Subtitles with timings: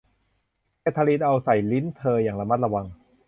[0.79, 2.85] แคททาลีนเอาใส่ลิ้นเธออย่างระมัดระวัง